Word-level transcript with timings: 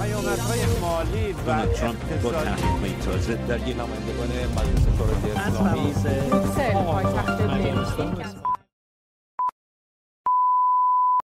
پیامدهای 0.00 0.60
مالی 0.80 1.32
و 1.46 1.66
ترامپ 1.66 2.22
با 2.22 2.32
تحریم‌های 2.32 2.92
تازه 2.92 3.34
درگیر 3.48 3.76
نمایندگان 3.76 4.28
مجلس 4.28 4.86
شورای 4.98 5.32
اسلامی 7.70 8.24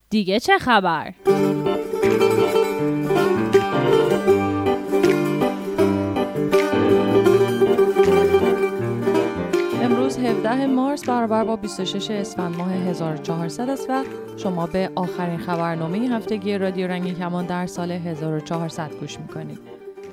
دیگه 0.09 0.39
چه 0.39 0.57
خبر؟ 0.57 1.13
17 10.25 10.67
مارس 10.67 11.09
برابر 11.09 11.43
با 11.43 11.55
26 11.55 12.11
اسفند 12.11 12.55
ماه 12.55 12.73
1400 12.73 13.69
است 13.69 13.89
و 13.89 14.03
شما 14.37 14.67
به 14.67 14.91
آخرین 14.95 15.37
خبرنامه 15.37 15.97
هفتگی 15.97 16.57
رادیو 16.57 16.87
رنگی 16.87 17.13
کمان 17.13 17.45
در 17.45 17.67
سال 17.67 17.91
1400 17.91 18.91
گوش 18.99 19.19
می‌کنید. 19.19 19.59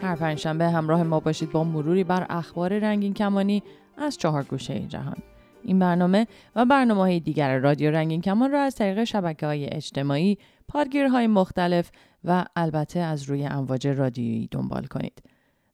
هر 0.02 0.16
پنجشنبه 0.16 0.68
همراه 0.68 1.02
ما 1.02 1.20
باشید 1.20 1.52
با 1.52 1.64
مروری 1.64 2.04
بر 2.04 2.26
اخبار 2.30 2.78
رنگین 2.78 3.14
کمانی 3.14 3.62
از 3.98 4.16
چهار 4.16 4.42
گوشه 4.42 4.80
جهان. 4.80 5.16
این 5.62 5.78
برنامه 5.78 6.26
و 6.56 6.64
برنامه 6.64 7.00
های 7.00 7.20
دیگر 7.20 7.58
رادیو 7.58 7.90
رنگین 7.90 8.20
کمان 8.20 8.50
را 8.50 8.60
از 8.60 8.74
طریق 8.74 9.04
شبکه 9.04 9.46
های 9.46 9.66
اجتماعی، 9.72 10.38
پادگیرهای 10.68 11.26
مختلف 11.26 11.90
و 12.24 12.44
البته 12.56 13.00
از 13.00 13.22
روی 13.22 13.46
امواج 13.46 13.86
رادیویی 13.88 14.48
دنبال 14.50 14.84
کنید. 14.84 15.22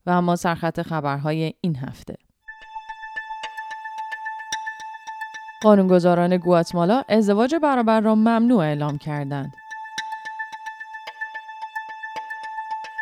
و 0.05 0.09
اما 0.09 0.35
سرخط 0.35 0.81
خبرهای 0.81 1.53
این 1.61 1.75
هفته. 1.75 2.28
قانونگذاران 5.61 6.37
گواتمالا 6.37 7.03
ازدواج 7.09 7.55
برابر 7.55 8.01
را 8.01 8.15
ممنوع 8.15 8.59
اعلام 8.59 8.97
کردند. 8.97 9.53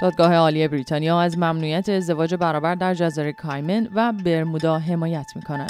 دادگاه 0.01 0.35
عالی 0.35 0.67
بریتانیا 0.67 1.21
از 1.21 1.37
ممنوعیت 1.37 1.89
ازدواج 1.89 2.35
برابر 2.35 2.75
در 2.75 2.93
جزایر 2.93 3.31
کایمن 3.31 3.89
و 3.93 4.13
برمودا 4.13 4.79
حمایت 4.79 5.31
می 5.35 5.41
کند. 5.41 5.69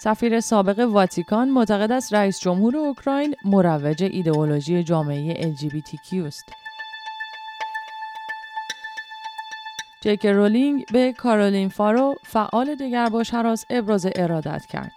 سفیر 0.00 0.40
سابق 0.40 0.78
واتیکان 0.78 1.48
معتقد 1.48 1.92
است 1.92 2.14
رئیس 2.14 2.40
جمهور 2.40 2.76
اوکراین 2.76 3.34
مروج 3.44 4.02
ایدئولوژی 4.02 4.82
جامعه 4.82 5.54
LGBTQ 5.54 6.14
است. 6.26 6.52
جی 10.00 10.10
کی 10.10 10.26
رولینگ 10.26 10.84
به 10.92 11.12
کارولین 11.12 11.68
فارو 11.68 12.14
فعال 12.22 12.74
دگرباش 12.74 13.34
هراس 13.34 13.64
ابراز 13.70 14.06
ارادت 14.16 14.66
کرد. 14.66 14.92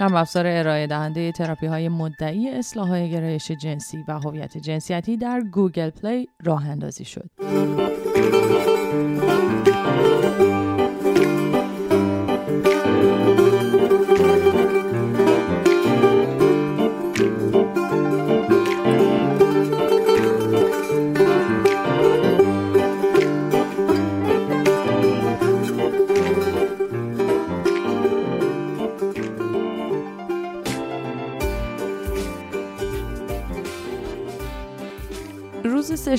نرم 0.00 0.14
افزار 0.14 0.46
ارائه 0.46 0.86
دهنده 0.86 1.32
تراپی 1.32 1.66
های 1.66 1.88
مدعی 1.88 2.50
اصلاح 2.50 2.88
های 2.88 3.10
گرایش 3.10 3.50
جنسی 3.50 4.04
و 4.08 4.18
هویت 4.18 4.58
جنسیتی 4.58 5.16
در 5.16 5.40
گوگل 5.40 5.90
پلی 5.90 6.28
راه 6.44 6.68
اندازی 6.68 7.04
شد. 7.04 7.30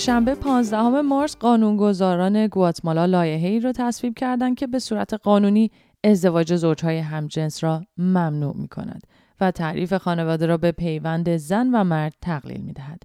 سهشنبه 0.03 0.35
15 0.35 1.01
مارس 1.01 1.35
قانونگذاران 1.35 2.47
گواتمالا 2.47 3.05
لایحه‌ای 3.05 3.59
را 3.59 3.71
تصویب 3.71 4.13
کردند 4.13 4.57
که 4.57 4.67
به 4.67 4.79
صورت 4.79 5.13
قانونی 5.13 5.71
ازدواج 6.03 6.55
زوجهای 6.55 6.99
همجنس 6.99 7.63
را 7.63 7.81
ممنوع 7.97 8.57
می 8.57 8.67
کند 8.67 9.01
و 9.41 9.51
تعریف 9.51 9.93
خانواده 9.93 10.45
را 10.45 10.57
به 10.57 10.71
پیوند 10.71 11.37
زن 11.37 11.69
و 11.73 11.83
مرد 11.83 12.13
تقلیل 12.21 12.61
می 12.61 12.73
دهد. 12.73 13.03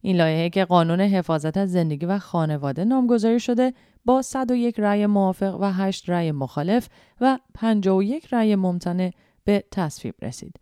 این 0.00 0.16
لایحه 0.16 0.50
که 0.50 0.64
قانون 0.64 1.00
حفاظت 1.00 1.56
از 1.56 1.72
زندگی 1.72 2.06
و 2.06 2.18
خانواده 2.18 2.84
نامگذاری 2.84 3.40
شده 3.40 3.72
با 4.04 4.22
101 4.22 4.80
رأی 4.80 5.06
موافق 5.06 5.60
و 5.60 5.72
8 5.72 6.10
رأی 6.10 6.32
مخالف 6.32 6.88
و 7.20 7.38
51 7.54 8.34
رأی 8.34 8.56
ممتنع 8.56 9.10
به 9.44 9.64
تصویب 9.70 10.14
رسید. 10.22 10.54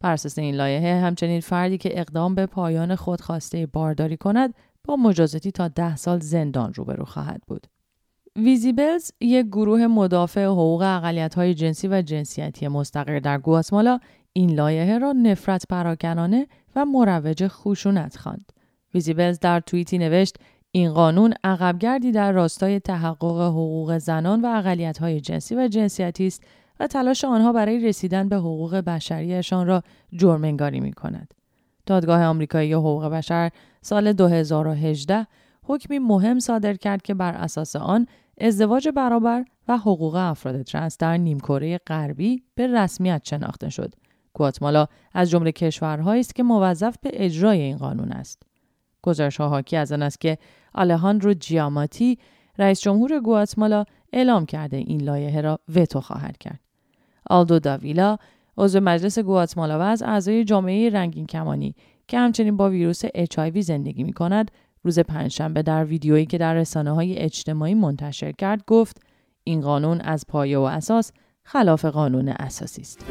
بر 0.00 0.12
اساس 0.12 0.38
این 0.38 0.54
لایحه 0.54 1.00
همچنین 1.00 1.40
فردی 1.40 1.78
که 1.78 2.00
اقدام 2.00 2.34
به 2.34 2.46
پایان 2.46 2.94
خودخواسته 2.94 3.66
بارداری 3.66 4.16
کند 4.16 4.54
با 4.84 4.96
مجازاتی 4.96 5.50
تا 5.50 5.68
ده 5.68 5.96
سال 5.96 6.20
زندان 6.20 6.74
روبرو 6.74 7.04
خواهد 7.04 7.42
بود. 7.46 7.66
ویزیبلز 8.36 9.10
یک 9.20 9.46
گروه 9.46 9.86
مدافع 9.86 10.44
حقوق 10.44 10.82
اقلیت‌های 10.82 11.54
جنسی 11.54 11.88
و 11.88 12.02
جنسیتی 12.02 12.68
مستقر 12.68 13.18
در 13.18 13.38
گواتمالا 13.38 13.98
این 14.32 14.50
لایحه 14.50 14.98
را 14.98 15.12
نفرت 15.12 15.64
پراکنانه 15.68 16.46
و 16.76 16.84
مروج 16.84 17.46
خشونت 17.48 18.16
خواند. 18.16 18.52
ویزیبلز 18.94 19.38
در 19.38 19.60
توییتی 19.60 19.98
نوشت 19.98 20.36
این 20.72 20.92
قانون 20.92 21.34
عقبگردی 21.44 22.12
در 22.12 22.32
راستای 22.32 22.80
تحقق 22.80 23.40
حقوق 23.40 23.98
زنان 23.98 24.40
و 24.40 24.46
اقلیت‌های 24.46 25.20
جنسی 25.20 25.54
و 25.54 25.68
جنسیتی 25.68 26.26
است 26.26 26.44
و 26.80 26.86
تلاش 26.86 27.24
آنها 27.24 27.52
برای 27.52 27.78
رسیدن 27.88 28.28
به 28.28 28.36
حقوق 28.36 28.74
بشریشان 28.74 29.66
را 29.66 29.82
جرمنگاری 30.12 30.80
می 30.80 30.92
کند. 30.92 31.34
دادگاه 31.86 32.24
آمریکایی 32.24 32.72
حقوق 32.72 33.04
بشر 33.04 33.50
سال 33.82 34.12
2018 34.12 35.26
حکمی 35.62 35.98
مهم 35.98 36.38
صادر 36.38 36.74
کرد 36.74 37.02
که 37.02 37.14
بر 37.14 37.32
اساس 37.32 37.76
آن 37.76 38.06
ازدواج 38.40 38.88
برابر 38.88 39.44
و 39.68 39.78
حقوق 39.78 40.14
افراد 40.14 40.62
ترنس 40.62 40.96
در 40.98 41.16
نیمکره 41.16 41.78
غربی 41.78 42.42
به 42.54 42.66
رسمیت 42.66 43.22
شناخته 43.24 43.68
شد. 43.68 43.94
گواتمالا 44.32 44.86
از 45.12 45.30
جمله 45.30 45.52
کشورهایی 45.52 46.20
است 46.20 46.34
که 46.34 46.42
موظف 46.42 46.96
به 47.02 47.10
اجرای 47.12 47.60
این 47.60 47.76
قانون 47.76 48.12
است. 48.12 48.42
گزارش 49.02 49.36
ها 49.36 49.48
حاکی 49.48 49.76
از 49.76 49.92
آن 49.92 50.02
است 50.02 50.20
که 50.20 50.38
آلهاندرو 50.74 51.34
جیاماتی 51.34 52.18
رئیس 52.58 52.80
جمهور 52.80 53.20
گواتمالا 53.20 53.84
اعلام 54.12 54.46
کرده 54.46 54.76
این 54.76 55.02
لایحه 55.02 55.40
را 55.40 55.58
وتو 55.74 56.00
خواهد 56.00 56.38
کرد. 56.38 56.60
آلدو 57.30 57.58
داویلا 57.58 58.16
عضو 58.56 58.80
مجلس 58.80 59.18
گواتمالا 59.18 59.78
و 59.78 59.82
از 59.82 60.02
اعضای 60.02 60.44
جامعه 60.44 60.90
رنگین 60.90 61.26
کمانی 61.26 61.74
که 62.10 62.18
همچنین 62.18 62.56
با 62.56 62.70
ویروس 62.70 63.06
HIV 63.06 63.58
زندگی 63.58 64.04
می 64.04 64.12
کند 64.12 64.50
روز 64.84 64.98
پنجشنبه 64.98 65.62
در 65.62 65.84
ویدیویی 65.84 66.26
که 66.26 66.38
در 66.38 66.54
رسانه 66.54 66.90
های 66.90 67.18
اجتماعی 67.18 67.74
منتشر 67.74 68.32
کرد 68.32 68.64
گفت 68.66 69.02
این 69.44 69.60
قانون 69.60 70.00
از 70.00 70.24
پایه 70.28 70.58
و 70.58 70.62
اساس 70.62 71.12
خلاف 71.42 71.84
قانون 71.84 72.28
اساسی 72.28 72.82
است. 72.82 73.04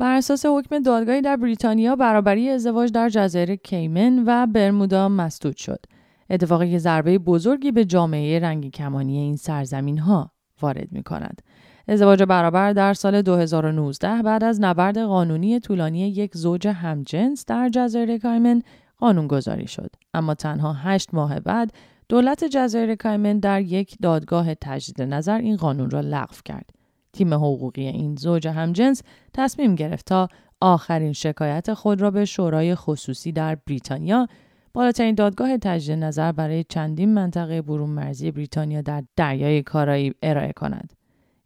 بر 0.00 0.16
اساس 0.16 0.46
حکم 0.46 0.78
دادگاهی 0.82 1.20
در 1.20 1.36
بریتانیا 1.36 1.96
برابری 1.96 2.48
ازدواج 2.48 2.92
در 2.92 3.08
جزایر 3.08 3.56
کیمن 3.56 4.24
و 4.26 4.46
برمودا 4.46 5.08
مسدود 5.08 5.56
شد. 5.56 5.84
اتفاقی 6.30 6.70
که 6.70 6.78
ضربه 6.78 7.18
بزرگی 7.18 7.72
به 7.72 7.84
جامعه 7.84 8.38
رنگی 8.38 8.70
کمانی 8.70 9.18
این 9.18 9.36
سرزمین 9.36 9.98
ها 9.98 10.30
وارد 10.62 10.92
می 10.92 11.02
کند. 11.02 11.42
ازدواج 11.90 12.22
برابر 12.22 12.72
در 12.72 12.94
سال 12.94 13.22
2019 13.22 14.22
بعد 14.22 14.44
از 14.44 14.60
نبرد 14.60 14.98
قانونی 14.98 15.60
طولانی 15.60 16.08
یک 16.08 16.36
زوج 16.36 16.68
همجنس 16.68 17.44
در 17.46 17.68
جزایر 17.68 18.18
کایمن 18.18 18.62
قانونگذاری 18.98 19.66
شد. 19.66 19.90
اما 20.14 20.34
تنها 20.34 20.72
هشت 20.72 21.14
ماه 21.14 21.40
بعد 21.40 21.72
دولت 22.08 22.44
جزایر 22.44 22.94
کایمن 22.94 23.38
در 23.38 23.60
یک 23.62 23.96
دادگاه 24.02 24.54
تجدید 24.54 25.02
نظر 25.02 25.38
این 25.38 25.56
قانون 25.56 25.90
را 25.90 26.00
لغو 26.00 26.36
کرد. 26.44 26.70
تیم 27.12 27.34
حقوقی 27.34 27.86
این 27.86 28.16
زوج 28.16 28.48
همجنس 28.48 29.02
تصمیم 29.34 29.74
گرفت 29.74 30.06
تا 30.06 30.28
آخرین 30.60 31.12
شکایت 31.12 31.74
خود 31.74 32.00
را 32.00 32.10
به 32.10 32.24
شورای 32.24 32.74
خصوصی 32.74 33.32
در 33.32 33.54
بریتانیا 33.54 34.26
بالاترین 34.74 35.14
دادگاه 35.14 35.58
تجدید 35.58 35.98
نظر 35.98 36.32
برای 36.32 36.64
چندین 36.64 37.14
منطقه 37.14 37.62
برون 37.62 37.90
مرزی 37.90 38.30
بریتانیا 38.30 38.80
در 38.80 39.04
دریای 39.16 39.62
کارائیب 39.62 40.14
ارائه 40.22 40.52
کند. 40.52 40.97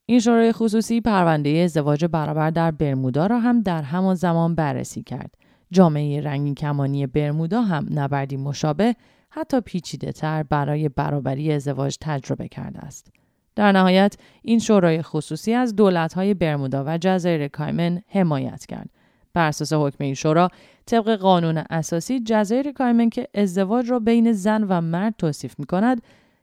این 0.06 0.20
شورای 0.20 0.52
خصوصی 0.52 1.00
پرونده 1.00 1.50
ازدواج 1.50 2.04
برابر 2.04 2.50
در 2.50 2.70
برمودا 2.70 3.26
را 3.26 3.40
هم 3.40 3.60
در 3.60 3.82
همان 3.82 4.14
زمان 4.14 4.54
بررسی 4.54 5.02
کرد. 5.02 5.34
جامعه 5.70 6.20
رنگین 6.20 6.54
کمانی 6.54 7.06
برمودا 7.06 7.62
هم 7.62 7.86
نبردی 7.90 8.36
مشابه 8.36 8.94
حتی 9.30 9.60
پیچیده 9.60 10.12
تر 10.12 10.42
برای 10.42 10.88
برابری 10.88 11.52
ازدواج 11.52 11.96
تجربه 12.00 12.48
کرده 12.48 12.78
است. 12.78 13.12
در 13.56 13.72
نهایت 13.72 14.16
این 14.42 14.58
شورای 14.58 15.02
خصوصی 15.02 15.52
از 15.52 15.76
دولت‌های 15.76 16.34
برمودا 16.34 16.84
و 16.86 16.98
جزایر 16.98 17.48
کایمن 17.48 18.02
حمایت 18.08 18.66
کرد. 18.66 18.90
بر 19.34 19.48
اساس 19.48 19.72
حکم 19.72 20.04
این 20.04 20.14
شورا 20.14 20.48
طبق 20.86 21.16
قانون 21.16 21.64
اساسی 21.70 22.20
جزایر 22.20 22.72
کایمن 22.72 23.10
که 23.10 23.28
ازدواج 23.34 23.90
را 23.90 23.98
بین 23.98 24.32
زن 24.32 24.64
و 24.68 24.80
مرد 24.80 25.14
توصیف 25.18 25.58
می 25.58 25.66
کند 25.66 26.02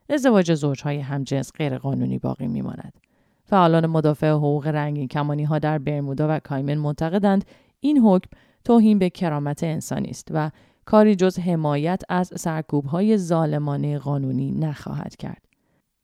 ازدواج 0.10 0.54
زوجهای 0.54 1.00
همجنس 1.00 1.52
غیرقانونی 1.54 2.18
باقی 2.18 2.48
می 2.48 2.62
ماند. 2.62 3.09
فعالان 3.50 3.86
مدافع 3.86 4.30
حقوق 4.30 4.68
رنگین 4.68 5.08
کمانی 5.08 5.44
ها 5.44 5.60
در 5.60 5.78
برمودا 5.78 6.28
و 6.30 6.40
کایمن 6.40 6.78
معتقدند 6.78 7.46
این 7.80 7.98
حکم 7.98 8.30
توهین 8.64 9.00
به 9.00 9.10
کرامت 9.10 9.64
انسانی 9.64 10.10
است 10.10 10.28
و 10.32 10.52
کاری 10.86 11.16
جز 11.16 11.40
حمایت 11.40 12.02
از 12.10 12.32
سرکوب 12.36 12.86
های 12.86 13.18
ظالمانه 13.18 14.00
قانونی 14.00 14.52
نخواهد 14.52 15.16
کرد. 15.16 15.46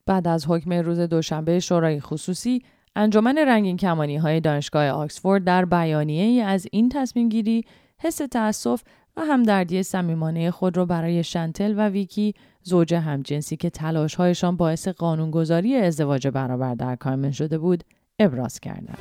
بعد 0.05 0.27
از 0.27 0.45
حکم 0.47 0.73
روز 0.73 0.99
دوشنبه 0.99 1.59
شورای 1.59 1.99
خصوصی 1.99 2.61
انجمن 2.95 3.37
رنگین 3.37 3.77
کمانی 3.77 4.17
های 4.17 4.39
دانشگاه 4.39 4.87
آکسفورد 4.87 5.43
در 5.43 5.65
بیانیه 5.65 6.23
ای 6.23 6.41
از 6.41 6.67
این 6.71 6.89
تصمیم 6.89 7.29
گیری 7.29 7.63
حس 7.97 8.17
تأسف 8.17 8.83
و 9.17 9.21
همدردی 9.21 9.83
صمیمانه 9.83 10.51
خود 10.51 10.77
را 10.77 10.85
برای 10.85 11.23
شنتل 11.23 11.73
و 11.77 11.89
ویکی 11.89 12.33
زوج 12.63 12.93
همجنسی 12.93 13.57
که 13.57 13.69
تلاشهایشان 13.69 14.57
باعث 14.57 14.87
قانونگذاری 14.87 15.75
ازدواج 15.75 16.27
برابر 16.27 16.75
در 16.75 16.95
کارمن 16.95 17.31
شده 17.31 17.57
بود 17.57 17.83
ابراز 18.19 18.59
کردند. 18.59 18.97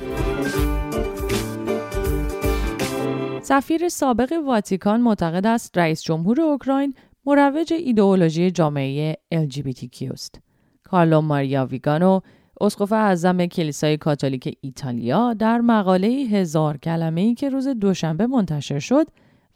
سفیر 3.41 3.89
سابق 3.89 4.33
واتیکان 4.45 5.01
معتقد 5.01 5.45
است 5.45 5.77
رئیس 5.77 6.03
جمهور 6.03 6.41
اوکراین 6.41 6.93
مروج 7.25 7.73
ایدئولوژی 7.73 8.51
جامعه 8.51 9.17
LGBTQ 9.33 10.11
است. 10.11 10.41
کارلو 10.83 11.21
ماریا 11.21 11.65
ویگانو 11.65 12.19
اسقف 12.61 12.91
اعظم 12.91 13.45
کلیسای 13.45 13.97
کاتولیک 13.97 14.57
ایتالیا 14.61 15.33
در 15.33 15.61
مقاله 15.61 16.07
هزار 16.07 16.77
کلمه 16.77 17.21
ای 17.21 17.33
که 17.33 17.49
روز 17.49 17.67
دوشنبه 17.67 18.27
منتشر 18.27 18.79
شد 18.79 19.07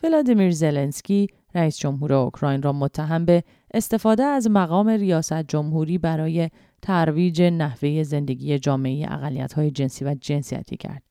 ولادیمیر 0.04 0.52
زلنسکی 0.52 1.28
رئیس 1.56 1.78
جمهور 1.78 2.14
اوکراین 2.14 2.62
را 2.62 2.74
متهم 2.74 3.26
به 3.26 3.44
استفاده 3.74 4.24
از 4.24 4.48
مقام 4.52 4.90
ریاست 4.90 5.42
جمهوری 5.42 5.98
برای 5.98 6.50
ترویج 6.82 7.42
نحوه 7.42 8.04
زندگی 8.04 8.60
جامعه 8.60 9.08
های 9.56 9.72
جنسی 9.72 10.06
و 10.06 10.16
جنسیتی 10.22 10.78
کرد. 10.78 11.04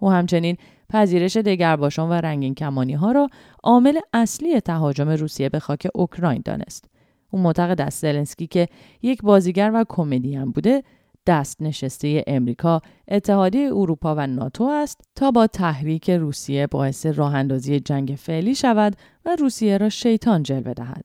او 0.00 0.10
همچنین 0.10 0.56
پذیرش 0.88 1.36
دگرباشان 1.36 2.08
و 2.08 2.12
رنگین 2.12 2.54
کمانی 2.54 2.94
ها 2.94 3.12
را 3.12 3.28
عامل 3.62 3.98
اصلی 4.12 4.60
تهاجم 4.60 5.08
روسیه 5.08 5.48
به 5.48 5.58
خاک 5.58 5.88
اوکراین 5.94 6.42
دانست. 6.44 6.84
او 7.30 7.38
معتقد 7.38 7.80
است 7.80 8.02
زلنسکی 8.02 8.46
که 8.46 8.68
یک 9.02 9.22
بازیگر 9.22 9.70
و 9.74 9.84
کمدین 9.88 10.44
بوده 10.44 10.82
دست 11.26 11.62
نشسته 11.62 12.24
امریکا، 12.26 12.80
اتحادیه 13.08 13.68
اروپا 13.74 14.14
و 14.14 14.26
ناتو 14.26 14.64
است 14.64 15.00
تا 15.14 15.30
با 15.30 15.46
تحریک 15.46 16.10
روسیه 16.10 16.66
باعث 16.66 17.06
راه 17.06 17.34
اندازی 17.34 17.80
جنگ 17.80 18.14
فعلی 18.18 18.54
شود 18.54 18.96
و 19.24 19.36
روسیه 19.36 19.78
را 19.78 19.88
شیطان 19.88 20.42
جلوه 20.42 20.74
دهد. 20.74 21.04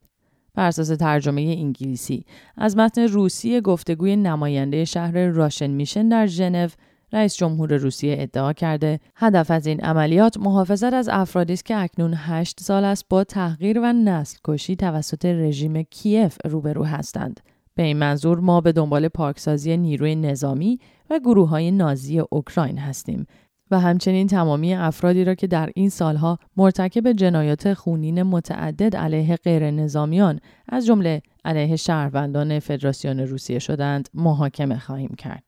بر 0.56 0.68
اساس 0.68 0.88
ترجمه 0.88 1.42
انگلیسی 1.42 2.25
از 2.57 2.77
متن 2.77 3.01
روسی 3.01 3.62
گفتگوی 3.62 4.16
نماینده 4.16 4.86
شهر 4.86 5.27
راشن 5.27 5.69
میشن 5.69 6.10
در 6.10 6.27
ژنو 6.27 6.68
رئیس 7.13 7.36
جمهور 7.36 7.77
روسیه 7.77 8.16
ادعا 8.19 8.54
کرده 8.54 9.00
هدف 9.16 9.51
از 9.51 9.68
این 9.68 9.81
عملیات 9.81 10.38
محافظت 10.38 10.94
از 10.94 11.10
افرادی 11.10 11.54
است 11.54 11.66
که 11.66 11.77
اکنون 11.77 12.13
هشت 12.18 12.60
سال 12.60 12.83
است 12.83 13.06
با 13.10 13.24
تحقیر 13.24 13.80
و 13.80 13.94
نسل 13.94 14.38
کشی 14.44 14.75
توسط 14.75 15.25
رژیم 15.25 15.83
کیف 15.83 16.38
روبرو 16.45 16.83
هستند 16.83 17.39
به 17.79 17.85
این 17.85 17.97
منظور 17.97 18.39
ما 18.39 18.61
به 18.61 18.71
دنبال 18.71 19.07
پاکسازی 19.07 19.77
نیروی 19.77 20.15
نظامی 20.15 20.79
و 21.09 21.19
گروه 21.19 21.49
های 21.49 21.71
نازی 21.71 22.19
اوکراین 22.19 22.77
هستیم 22.77 23.25
و 23.71 23.79
همچنین 23.79 24.27
تمامی 24.27 24.73
افرادی 24.73 25.23
را 25.23 25.35
که 25.35 25.47
در 25.47 25.69
این 25.75 25.89
سالها 25.89 26.39
مرتکب 26.57 27.11
جنایات 27.11 27.73
خونین 27.73 28.23
متعدد 28.23 28.95
علیه 28.95 29.35
غیر 29.35 29.71
نظامیان 29.71 30.39
از 30.69 30.85
جمله 30.85 31.21
علیه 31.45 31.75
شهروندان 31.75 32.59
فدراسیون 32.59 33.19
روسیه 33.19 33.59
شدند 33.59 34.09
محاکمه 34.13 34.79
خواهیم 34.79 35.15
کرد. 35.17 35.43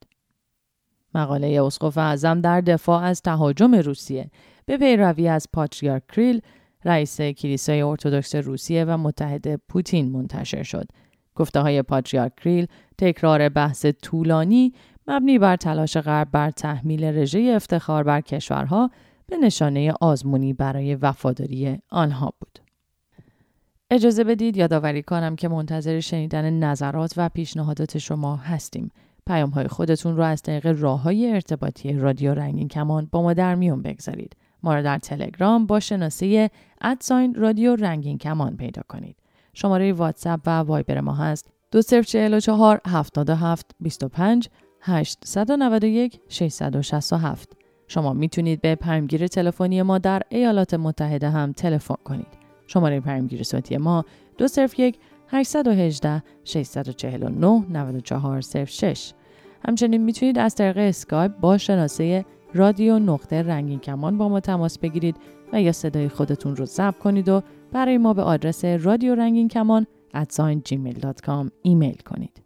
مقاله 1.16 1.62
اسقف 1.64 1.98
اعظم 1.98 2.42
در 2.42 2.62
دفاع 2.62 3.04
از 3.04 3.22
تهاجم 3.22 3.76
روسیه 3.76 4.32
به 4.66 4.78
پیروی 4.78 5.28
از 5.28 5.48
پاتریارک 5.54 6.04
کریل 6.08 6.42
رئیس 6.86 7.22
کلیسای 7.22 7.82
ارتودکس 7.82 8.36
روسیه 8.36 8.86
و 8.86 8.98
متحد 8.98 9.56
پوتین 9.56 10.12
منتشر 10.12 10.64
شد 10.64 10.88
گفته 11.42 11.60
های 11.60 11.82
پاتریارک 11.82 12.36
کریل 12.36 12.68
تکرار 12.98 13.50
بحث 13.50 13.86
طولانی 13.86 14.74
مبنی 15.08 15.40
بر 15.40 15.56
تلاش 15.56 15.98
غرب 15.98 16.32
بر 16.32 16.52
تحمیل 16.52 17.04
رژه 17.04 17.54
افتخار 17.56 18.04
بر 18.04 18.22
کشورها 18.22 18.92
به 19.28 19.38
نشانه 19.38 19.94
آزمونی 20.02 20.54
برای 20.54 20.96
وفاداری 20.96 21.80
آنها 21.90 22.34
بود. 22.40 22.60
اجازه 23.92 24.24
بدید 24.24 24.58
یادآوری 24.58 25.04
کنم 25.04 25.36
که 25.36 25.48
منتظر 25.48 26.00
شنیدن 26.00 26.50
نظرات 26.50 27.14
و 27.18 27.30
پیشنهادات 27.30 27.98
شما 27.98 28.36
هستیم. 28.36 28.92
پیام 29.28 29.50
های 29.50 29.68
خودتون 29.68 30.18
رو 30.18 30.24
از 30.24 30.42
طریق 30.42 30.82
راه 30.82 31.02
های 31.02 31.32
ارتباطی 31.32 31.94
رادیو 31.94 32.34
رنگین 32.34 32.68
کمان 32.68 33.08
با 33.12 33.22
ما 33.22 33.34
در 33.34 33.56
میون 33.56 33.82
بگذارید. 33.82 34.36
ما 34.64 34.76
را 34.76 34.82
در 34.82 34.98
تلگرام 34.98 35.66
با 35.66 35.80
شناسه 35.80 36.50
at 36.82 36.99
sign 36.99 37.34
رادیو 37.34 37.76
رنگین 37.76 38.18
کمان 38.18 38.58
پیدا 38.58 38.82
کنید. 38.90 39.21
شماره 39.54 39.94
واتساپ 39.94 40.40
و 40.46 40.50
وایبر 40.50 41.02
ما 41.02 41.14
هست. 41.14 41.52
2044 41.72 42.82
77 42.88 43.72
25 43.80 44.50
891 44.82 46.20
667 46.30 47.58
شما 47.88 48.14
می‌تونید 48.14 48.62
به 48.62 48.76
پیامگیر 48.76 49.28
تلفنی 49.28 49.82
ما 49.82 49.98
در 49.98 50.22
ایالات 50.30 50.74
متحده 50.74 51.30
هم 51.30 51.52
تلفن 51.52 51.96
کنید. 52.04 52.28
شماره 52.68 53.00
پیامگیر 53.00 53.44
صوتی 53.44 53.78
ما 53.78 54.06
201 54.38 55.00
818 55.28 56.24
649 56.44 57.64
9406 57.70 59.14
همچنین 59.68 60.04
می‌تونید 60.04 60.40
از 60.40 60.56
طریق 60.56 60.78
اسکایپ 60.78 61.32
با 61.40 61.58
شناسه 61.58 62.26
رادیو 62.54 63.00
نقطه 63.00 63.42
رنگین 63.42 63.80
کمان 63.80 64.18
با 64.18 64.30
ما 64.30 64.40
تماس 64.40 64.80
بگیرید 64.80 65.16
و 65.54 65.62
یا 65.62 65.72
صدای 65.72 66.10
خودتون 66.10 66.56
رو 66.56 66.66
ضبط 66.66 66.98
کنید 66.98 67.30
و 67.30 67.42
برای 67.72 67.98
ما 67.98 68.14
به 68.14 68.22
آدرس 68.22 68.66
رادیو 68.66 69.16
رنگین 69.16 69.48
کمان 69.48 69.88
gmail.com 70.14 71.50
ایمیل 71.62 71.98
کنید. 72.06 72.42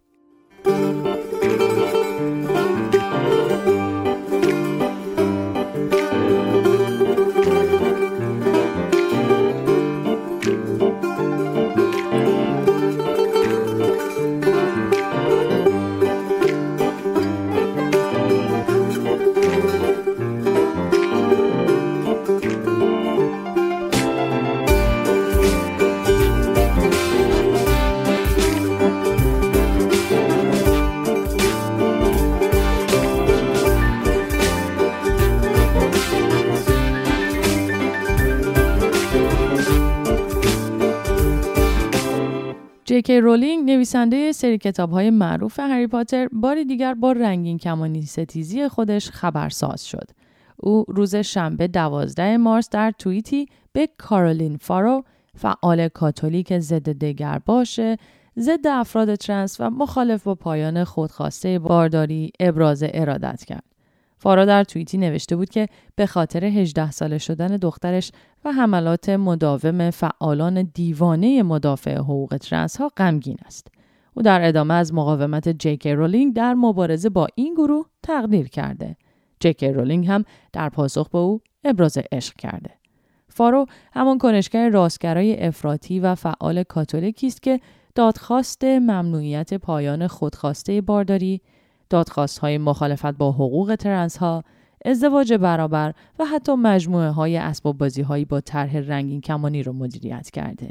جی 42.96 43.06
کی 43.06 43.20
رولینگ 43.20 43.70
نویسنده 43.70 44.32
سری 44.32 44.58
کتاب 44.58 44.90
های 44.90 45.10
معروف 45.10 45.60
هری 45.60 45.86
پاتر 45.86 46.28
باری 46.32 46.64
دیگر 46.64 46.94
با 46.94 47.12
رنگین 47.12 47.58
کمانی 47.58 48.02
ستیزی 48.02 48.68
خودش 48.68 49.10
خبرساز 49.10 49.86
شد. 49.86 50.10
او 50.56 50.84
روز 50.88 51.16
شنبه 51.16 51.66
12 51.68 52.36
مارس 52.36 52.70
در 52.70 52.90
توییتی 52.98 53.48
به 53.72 53.88
کارولین 53.98 54.56
فارو 54.56 55.04
فعال 55.34 55.88
کاتولیک 55.88 56.58
ضد 56.58 56.88
دگرباش 56.88 57.38
و 57.46 57.96
ضد 58.38 58.66
افراد 58.66 59.14
ترنس 59.14 59.60
و 59.60 59.70
مخالف 59.70 60.22
با 60.22 60.34
پایان 60.34 60.84
خودخواسته 60.84 61.58
بارداری 61.58 62.30
ابراز 62.40 62.84
ارادت 62.86 63.44
کرد. 63.44 63.75
فارو 64.18 64.44
در 64.44 64.64
توییتی 64.64 64.98
نوشته 64.98 65.36
بود 65.36 65.48
که 65.48 65.68
به 65.96 66.06
خاطر 66.06 66.44
18 66.44 66.90
ساله 66.90 67.18
شدن 67.18 67.56
دخترش 67.56 68.12
و 68.44 68.52
حملات 68.52 69.08
مداوم 69.08 69.90
فعالان 69.90 70.62
دیوانه 70.62 71.42
مدافع 71.42 71.98
حقوق 71.98 72.36
ترنس 72.40 72.76
ها 72.76 72.90
غمگین 72.96 73.36
است. 73.46 73.68
او 74.14 74.22
در 74.22 74.48
ادامه 74.48 74.74
از 74.74 74.94
مقاومت 74.94 75.48
جی 75.48 75.66
کی 75.66 75.92
رولینگ 75.92 76.34
در 76.34 76.54
مبارزه 76.54 77.08
با 77.08 77.26
این 77.34 77.54
گروه 77.54 77.86
تقدیر 78.02 78.48
کرده. 78.48 78.96
جی 79.40 79.51
کی 79.51 79.68
رولینگ 79.68 80.06
هم 80.06 80.24
در 80.52 80.68
پاسخ 80.68 81.08
به 81.08 81.18
او 81.18 81.40
ابراز 81.64 81.98
عشق 82.12 82.34
کرده. 82.34 82.70
فارو 83.28 83.66
همان 83.92 84.18
کنشگر 84.18 84.68
راستگرای 84.70 85.46
افراطی 85.46 86.00
و 86.00 86.14
فعال 86.14 86.62
کاتولیکی 86.62 87.26
است 87.26 87.42
که 87.42 87.60
دادخواست 87.94 88.64
ممنوعیت 88.64 89.54
پایان 89.54 90.06
خودخواسته 90.06 90.80
بارداری 90.80 91.40
دادخواست 91.90 92.38
های 92.38 92.58
مخالفت 92.58 93.12
با 93.12 93.32
حقوق 93.32 93.76
ترنس 93.78 94.16
ها، 94.16 94.44
ازدواج 94.84 95.32
برابر 95.32 95.92
و 96.18 96.24
حتی 96.24 96.54
مجموعه 96.54 97.10
های 97.10 97.36
اسباب 97.36 97.78
بازی 97.78 98.02
هایی 98.02 98.24
با 98.24 98.40
طرح 98.40 98.76
رنگین 98.76 99.20
کمانی 99.20 99.62
را 99.62 99.72
مدیریت 99.72 100.30
کرده. 100.30 100.70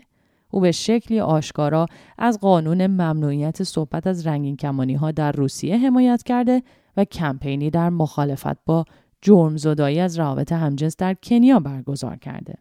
او 0.51 0.59
به 0.61 0.71
شکلی 0.71 1.19
آشکارا 1.19 1.85
از 2.17 2.39
قانون 2.39 2.87
ممنوعیت 2.87 3.63
صحبت 3.63 4.07
از 4.07 4.27
رنگین 4.27 4.57
کمانی 4.57 4.93
ها 4.93 5.11
در 5.11 5.31
روسیه 5.31 5.77
حمایت 5.77 6.23
کرده 6.23 6.63
و 6.97 7.03
کمپینی 7.03 7.69
در 7.69 7.89
مخالفت 7.89 8.65
با 8.65 8.85
جرم 9.21 9.57
زدایی 9.57 9.99
از 9.99 10.19
روابط 10.19 10.51
همجنس 10.51 10.95
در 10.97 11.13
کنیا 11.13 11.59
برگزار 11.59 12.15
کرده. 12.15 12.55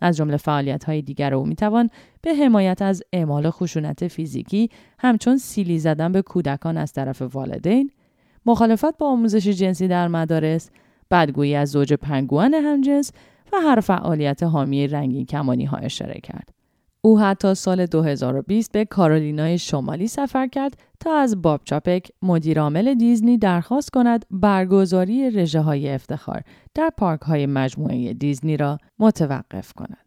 از 0.00 0.16
جمله 0.16 0.36
فعالیت 0.36 0.84
های 0.84 1.02
دیگر 1.02 1.34
او 1.34 1.46
می‌توان 1.46 1.90
به 2.22 2.34
حمایت 2.34 2.82
از 2.82 3.02
اعمال 3.12 3.50
خشونت 3.50 4.08
فیزیکی 4.08 4.70
همچون 4.98 5.36
سیلی 5.36 5.78
زدن 5.78 6.12
به 6.12 6.22
کودکان 6.22 6.76
از 6.76 6.92
طرف 6.92 7.22
والدین، 7.22 7.90
مخالفت 8.48 8.98
با 8.98 9.06
آموزش 9.06 9.48
جنسی 9.48 9.88
در 9.88 10.08
مدارس، 10.08 10.70
بدگویی 11.10 11.54
از 11.54 11.70
زوج 11.70 11.92
پنگوان 11.92 12.54
همجنس 12.54 13.12
و 13.52 13.56
هر 13.56 13.80
فعالیت 13.80 14.42
حامی 14.42 14.86
رنگین 14.86 15.26
کمانی 15.26 15.64
ها 15.64 15.76
اشاره 15.76 16.20
کرد. 16.22 16.48
او 17.00 17.20
حتی 17.20 17.54
سال 17.54 17.86
2020 17.86 18.72
به 18.72 18.84
کارولینای 18.84 19.58
شمالی 19.58 20.08
سفر 20.08 20.46
کرد 20.46 20.76
تا 21.00 21.18
از 21.18 21.42
باب 21.42 21.60
چاپک 21.64 22.08
مدیرعامل 22.22 22.94
دیزنی 22.94 23.38
درخواست 23.38 23.90
کند 23.90 24.24
برگزاری 24.30 25.30
رژه 25.30 25.60
های 25.60 25.90
افتخار 25.90 26.42
در 26.74 26.90
پارک 26.96 27.20
های 27.20 27.46
مجموعه 27.46 28.14
دیزنی 28.14 28.56
را 28.56 28.78
متوقف 28.98 29.72
کند. 29.72 30.06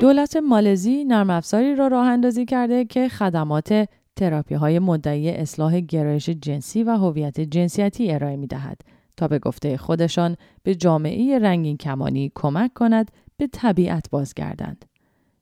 دولت 0.00 0.36
مالزی 0.36 1.04
نرم 1.04 1.30
افزاری 1.30 1.74
را 1.74 1.88
راه 1.88 2.06
اندازی 2.06 2.44
کرده 2.44 2.84
که 2.84 3.08
خدمات 3.08 3.88
تراپی 4.16 4.54
های 4.54 4.78
مدعی 4.78 5.30
اصلاح 5.30 5.80
گرایش 5.80 6.30
جنسی 6.30 6.82
و 6.82 6.90
هویت 6.90 7.40
جنسیتی 7.40 8.12
ارائه 8.12 8.36
می 8.36 8.46
دهد 8.46 8.80
تا 9.16 9.28
به 9.28 9.38
گفته 9.38 9.76
خودشان 9.76 10.36
به 10.62 10.74
جامعه 10.74 11.38
رنگین 11.38 11.76
کمانی 11.76 12.32
کمک 12.34 12.72
کند 12.74 13.10
به 13.36 13.46
طبیعت 13.46 14.10
بازگردند. 14.10 14.84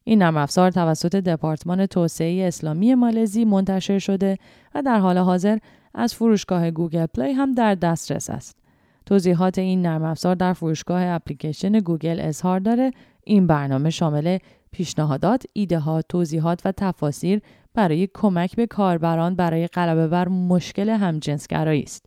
این 0.05 0.23
نرم 0.23 0.37
افزار 0.37 0.71
توسط 0.71 1.17
دپارتمان 1.17 1.87
توسعه 1.87 2.49
اسلامی 2.49 2.95
مالزی 2.95 3.45
منتشر 3.45 3.99
شده 3.99 4.39
و 4.75 4.83
در 4.83 4.99
حال 4.99 5.19
حاضر 5.19 5.59
از 5.95 6.15
فروشگاه 6.15 6.71
گوگل 6.71 7.07
پلی 7.07 7.33
هم 7.33 7.53
در 7.53 7.75
دسترس 7.75 8.31
است. 8.31 8.57
توضیحات 9.07 9.59
این 9.59 9.83
نرم 9.83 10.03
افزار 10.03 10.35
در 10.35 10.53
فروشگاه 10.53 11.03
اپلیکیشن 11.03 11.79
گوگل 11.79 12.21
اظهار 12.21 12.61
داره 12.61 12.91
این 13.25 13.47
برنامه 13.47 13.91
شامل 13.91 14.39
پیشنهادات، 14.75 15.45
ایده 15.53 15.79
ها، 15.79 16.03
توضیحات 16.03 16.63
و 16.65 16.73
تفاسیر 16.73 17.41
برای 17.75 18.09
کمک 18.15 18.57
به 18.57 18.67
کاربران 18.67 19.35
برای 19.35 19.67
غلبه 19.67 20.09
بر 20.09 20.29
مشکل 20.29 20.89
همجنسگرایی 20.89 21.83
است. 21.83 22.07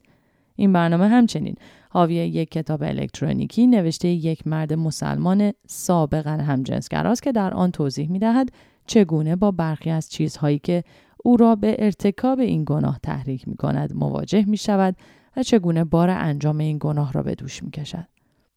این 0.55 0.73
برنامه 0.73 1.07
همچنین 1.07 1.55
حاوی 1.89 2.15
یک 2.15 2.51
کتاب 2.51 2.83
الکترونیکی 2.83 3.67
نوشته 3.67 4.07
یک 4.07 4.47
مرد 4.47 4.73
مسلمان 4.73 5.53
سابقا 5.67 6.31
همجنسگراست 6.31 7.23
که 7.23 7.31
در 7.31 7.53
آن 7.53 7.71
توضیح 7.71 8.11
می 8.11 8.19
دهد 8.19 8.49
چگونه 8.87 9.35
با 9.35 9.51
برخی 9.51 9.89
از 9.89 10.09
چیزهایی 10.09 10.59
که 10.59 10.83
او 11.23 11.37
را 11.37 11.55
به 11.55 11.75
ارتکاب 11.79 12.39
این 12.39 12.63
گناه 12.67 12.99
تحریک 13.03 13.47
می 13.47 13.55
کند 13.55 13.95
مواجه 13.95 14.45
می 14.47 14.57
شود 14.57 14.95
و 15.37 15.43
چگونه 15.43 15.83
بار 15.83 16.09
انجام 16.09 16.57
این 16.57 16.77
گناه 16.81 17.13
را 17.13 17.23
به 17.23 17.35
دوش 17.35 17.63
می 17.63 17.71
کشد. 17.71 18.07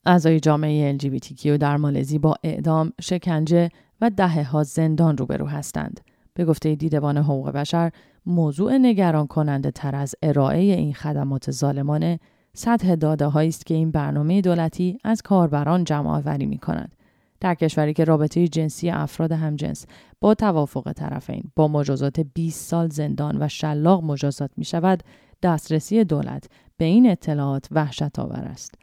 اعضای 0.07 0.41
جامعه 0.41 0.99
LGBTQ 0.99 1.47
در 1.47 1.77
مالزی 1.77 2.19
با 2.19 2.35
اعدام، 2.45 2.93
شکنجه 3.01 3.69
و 4.01 4.11
دهه 4.11 4.43
ها 4.43 4.63
زندان 4.63 5.17
روبرو 5.17 5.47
هستند. 5.47 6.01
به 6.35 6.45
گفته 6.45 6.75
دیدبان 6.75 7.17
حقوق 7.17 7.51
بشر 7.51 7.91
موضوع 8.27 8.79
نگران 8.79 9.27
کننده 9.27 9.71
تر 9.71 9.97
از 9.97 10.15
ارائه 10.23 10.59
این 10.59 10.95
خدمات 10.95 11.51
ظالمانه 11.51 12.21
سطح 12.55 12.95
داده 12.95 13.37
است 13.37 13.67
که 13.67 13.75
این 13.75 13.91
برنامه 13.91 14.41
دولتی 14.41 14.99
از 15.05 15.23
کاربران 15.23 15.85
جمع 15.85 16.11
آوری 16.11 16.47
می 16.47 16.59
کند. 16.59 16.95
در 17.41 17.55
کشوری 17.55 17.93
که 17.93 18.05
رابطه 18.05 18.49
جنسی 18.49 18.91
افراد 18.91 19.33
همجنس 19.33 19.87
با 20.21 20.35
توافق 20.35 20.93
طرفین 20.93 21.43
با 21.57 21.69
مجازات 21.69 22.21
20 22.21 22.69
سال 22.69 22.89
زندان 22.89 23.43
و 23.43 23.49
شلاق 23.49 24.05
مجازات 24.05 24.51
می 24.57 24.65
شود، 24.65 25.03
دسترسی 25.43 26.05
دولت 26.05 26.49
به 26.77 26.85
این 26.85 27.11
اطلاعات 27.11 27.67
وحشت 27.71 28.19
آور 28.19 28.45
است. 28.45 28.75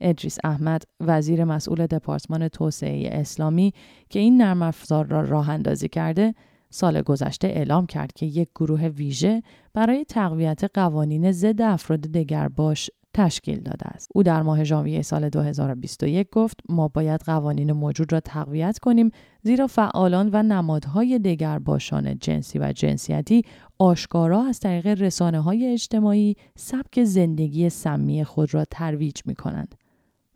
ادریس 0.00 0.38
احمد 0.44 0.82
وزیر 1.00 1.44
مسئول 1.44 1.86
دپارتمان 1.86 2.48
توسعه 2.48 3.08
اسلامی 3.12 3.72
که 4.10 4.18
این 4.18 4.36
نرم 4.42 4.62
افزار 4.62 5.06
را 5.06 5.20
راه 5.20 5.50
اندازی 5.50 5.88
کرده 5.88 6.34
سال 6.70 7.02
گذشته 7.02 7.48
اعلام 7.48 7.86
کرد 7.86 8.12
که 8.12 8.26
یک 8.26 8.48
گروه 8.54 8.88
ویژه 8.88 9.42
برای 9.74 10.04
تقویت 10.04 10.64
قوانین 10.74 11.32
ضد 11.32 11.62
افراد 11.62 12.00
دگرباش 12.00 12.90
تشکیل 13.14 13.60
داده 13.60 13.86
است. 13.86 14.08
او 14.14 14.22
در 14.22 14.42
ماه 14.42 14.64
ژانویه 14.64 15.02
سال 15.02 15.28
2021 15.28 16.30
گفت 16.32 16.60
ما 16.68 16.88
باید 16.88 17.20
قوانین 17.20 17.72
موجود 17.72 18.12
را 18.12 18.20
تقویت 18.20 18.78
کنیم 18.78 19.10
زیرا 19.42 19.66
فعالان 19.66 20.30
و 20.32 20.42
نمادهای 20.42 21.18
دگرباشان 21.18 22.18
جنسی 22.18 22.58
و 22.58 22.72
جنسیتی 22.72 23.42
آشکارا 23.78 24.42
از 24.42 24.60
طریق 24.60 24.86
رسانه 24.86 25.40
های 25.40 25.72
اجتماعی 25.72 26.36
سبک 26.56 27.04
زندگی 27.04 27.70
سمی 27.70 28.24
خود 28.24 28.54
را 28.54 28.64
ترویج 28.64 29.20
می 29.26 29.34
کنند. 29.34 29.74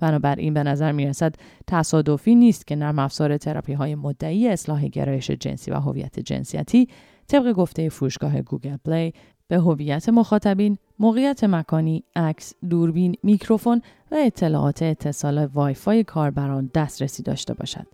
بنابراین 0.01 0.55
به 0.55 0.63
نظر 0.63 0.93
می 0.93 1.07
رسد 1.07 1.35
تصادفی 1.67 2.35
نیست 2.35 2.67
که 2.67 2.77
نرم 2.77 2.99
افزار 2.99 3.37
تراپی 3.37 3.73
های 3.73 3.95
مدعی 3.95 4.49
اصلاح 4.49 4.89
گرایش 4.89 5.31
جنسی 5.31 5.71
و 5.71 5.75
هویت 5.75 6.21
جنسیتی 6.21 6.89
طبق 7.29 7.53
گفته 7.53 7.89
فروشگاه 7.89 8.43
گوگل 8.43 8.77
پلی 8.77 9.13
به 9.49 9.59
هویت 9.59 10.09
مخاطبین، 10.09 10.79
موقعیت 10.99 11.45
مکانی، 11.45 12.05
عکس، 12.17 12.55
دوربین، 12.71 13.15
میکروفون 13.23 13.83
و 14.11 14.15
اطلاعات 14.19 14.83
اتصال 14.83 15.45
وایفای 15.45 16.05
کاربران 16.05 16.71
دسترسی 16.75 17.23
داشته 17.23 17.55
باشد. 17.55 17.87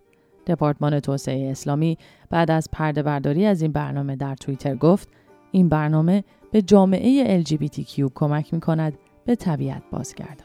دپارتمان 0.46 1.00
توسعه 1.00 1.50
اسلامی 1.50 1.98
بعد 2.30 2.50
از 2.50 2.68
پرده 2.72 3.02
برداری 3.02 3.46
از 3.46 3.62
این 3.62 3.72
برنامه 3.72 4.16
در 4.16 4.34
توییتر 4.34 4.74
گفت 4.74 5.08
این 5.50 5.68
برنامه 5.68 6.24
به 6.50 6.62
جامعه 6.62 7.42
LGBTQ 7.42 8.00
کمک 8.14 8.54
می 8.54 8.60
کند 8.60 8.98
به 9.24 9.34
طبیعت 9.34 9.82
بازگردند. 9.90 10.43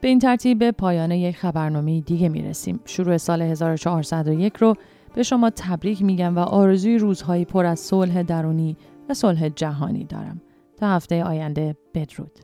به 0.00 0.08
این 0.08 0.18
ترتیب 0.18 0.58
به 0.58 0.72
پایان 0.72 1.10
یک 1.10 1.36
خبرنامه 1.36 2.00
دیگه 2.00 2.28
می 2.28 2.42
رسیم. 2.42 2.80
شروع 2.84 3.16
سال 3.16 3.42
1401 3.42 4.56
رو 4.56 4.74
به 5.14 5.22
شما 5.22 5.50
تبریک 5.50 6.02
میگم 6.02 6.36
و 6.36 6.38
آرزوی 6.38 6.98
روزهایی 6.98 7.44
پر 7.44 7.66
از 7.66 7.80
صلح 7.80 8.22
درونی 8.22 8.76
و 9.08 9.14
صلح 9.14 9.48
جهانی 9.48 10.04
دارم. 10.04 10.40
تا 10.76 10.88
هفته 10.88 11.24
آینده 11.24 11.76
بدرود. 11.94 12.38